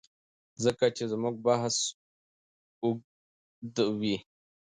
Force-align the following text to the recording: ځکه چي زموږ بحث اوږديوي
ځکه 0.63 0.85
چي 0.95 1.03
زموږ 1.11 1.35
بحث 1.47 1.75
اوږديوي 2.83 4.17